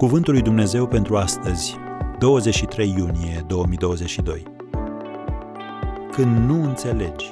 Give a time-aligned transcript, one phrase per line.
[0.00, 1.76] Cuvântul lui Dumnezeu pentru astăzi,
[2.18, 4.42] 23 iunie 2022.
[6.12, 7.30] Când nu înțelegi.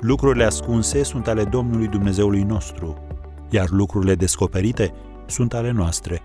[0.00, 3.06] Lucrurile ascunse sunt ale Domnului Dumnezeului nostru,
[3.50, 4.94] iar lucrurile descoperite
[5.26, 6.22] sunt ale noastre.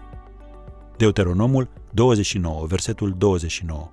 [0.98, 3.92] Deuteronomul 29, versetul 29.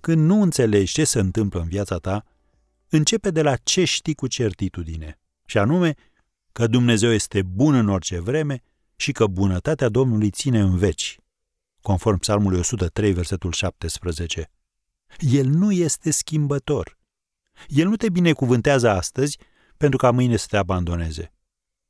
[0.00, 2.24] Când nu înțelegi ce se întâmplă în viața ta,
[2.88, 5.94] începe de la ce știi cu certitudine, și anume
[6.56, 8.62] că Dumnezeu este bun în orice vreme
[8.96, 11.18] și că bunătatea Domnului ține în veci,
[11.80, 14.50] conform Psalmului 103, versetul 17.
[15.18, 16.98] El nu este schimbător.
[17.68, 19.38] El nu te binecuvântează astăzi
[19.76, 21.32] pentru ca mâine să te abandoneze.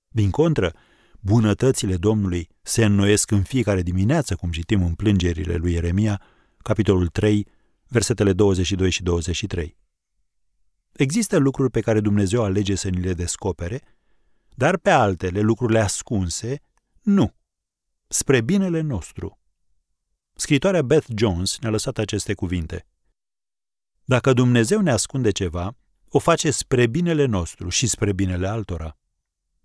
[0.08, 0.74] Din contră,
[1.20, 6.22] bunătățile Domnului se înnoiesc în fiecare dimineață, cum citim în plângerile lui Ieremia,
[6.58, 7.46] capitolul 3,
[7.88, 9.76] versetele 22 și 23.
[10.92, 13.95] Există lucruri pe care Dumnezeu alege să ni le descopere,
[14.56, 16.62] dar pe altele, lucrurile ascunse,
[17.02, 17.34] nu.
[18.08, 19.38] Spre binele nostru.
[20.34, 22.86] Scritoarea Beth Jones ne-a lăsat aceste cuvinte.
[24.04, 25.76] Dacă Dumnezeu ne ascunde ceva,
[26.08, 28.98] o face spre binele nostru și spre binele altora.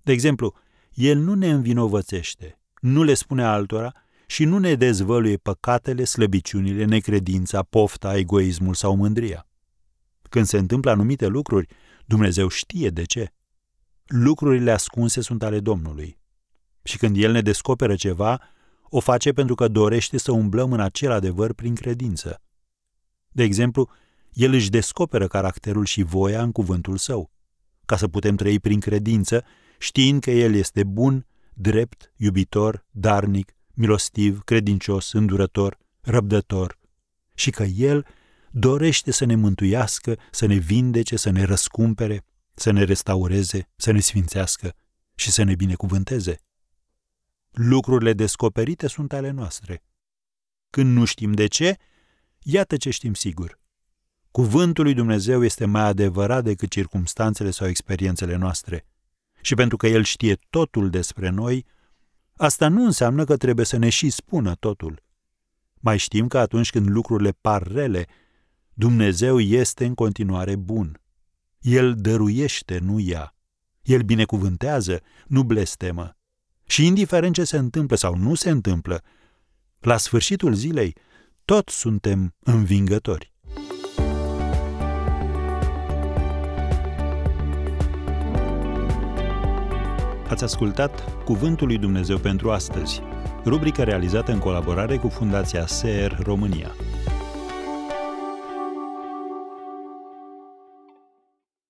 [0.01, 0.55] De exemplu,
[0.93, 3.93] El nu ne învinovățește, nu le spune altora
[4.27, 9.47] și nu ne dezvăluie păcatele, slăbiciunile, necredința, pofta, egoismul sau mândria.
[10.29, 11.67] Când se întâmplă anumite lucruri,
[12.05, 13.33] Dumnezeu știe de ce.
[14.13, 16.17] Lucrurile ascunse sunt ale Domnului.
[16.83, 18.41] Și când El ne descoperă ceva,
[18.89, 22.41] o face pentru că dorește să umblăm în acel adevăr prin credință.
[23.29, 23.89] De exemplu,
[24.31, 27.31] El își descoperă caracterul și voia în cuvântul Său,
[27.85, 29.43] ca să putem trăi prin credință,
[29.79, 36.79] știind că El este bun, drept, iubitor, darnic, milostiv, credincios, îndurător, răbdător
[37.35, 38.05] și că El
[38.49, 42.25] dorește să ne mântuiască, să ne vindece, să ne răscumpere,
[42.61, 44.75] să ne restaureze, să ne sfințească
[45.15, 46.37] și să ne binecuvânteze.
[47.51, 49.83] Lucrurile descoperite sunt ale noastre.
[50.69, 51.77] Când nu știm de ce,
[52.39, 53.59] iată ce știm sigur.
[54.31, 58.85] Cuvântul lui Dumnezeu este mai adevărat decât circumstanțele sau experiențele noastre.
[59.41, 61.65] Și pentru că El știe totul despre noi,
[62.33, 65.03] asta nu înseamnă că trebuie să ne și spună totul.
[65.79, 68.07] Mai știm că atunci când lucrurile par rele,
[68.73, 71.01] Dumnezeu este în continuare bun.
[71.61, 73.35] El dăruiește, nu ia.
[73.81, 76.17] El binecuvântează, nu blestemă.
[76.65, 79.01] Și indiferent ce se întâmplă sau nu se întâmplă,
[79.79, 80.95] la sfârșitul zilei,
[81.45, 83.33] tot suntem învingători.
[90.27, 93.01] Ați ascultat Cuvântul lui Dumnezeu pentru astăzi,
[93.45, 96.75] rubrica realizată în colaborare cu Fundația SER România.